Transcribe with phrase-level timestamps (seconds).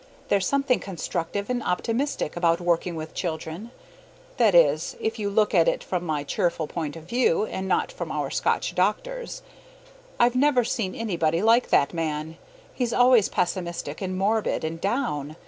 [0.29, 3.69] There's something constructive and optimistic about working with children;
[4.37, 7.91] that is, if you look at it from my cheerful point of view, and not
[7.91, 9.43] from our Scotch doctor's.
[10.19, 12.37] I've never seen anybody like that man;
[12.73, 15.35] he's always pessimistic and morbid and down.